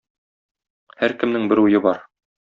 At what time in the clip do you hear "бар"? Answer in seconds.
1.89-2.01